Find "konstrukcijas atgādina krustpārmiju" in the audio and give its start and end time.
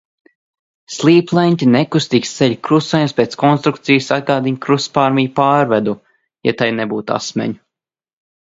3.43-5.33